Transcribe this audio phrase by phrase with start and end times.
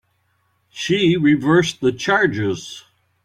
[0.71, 2.85] She reversed the charges.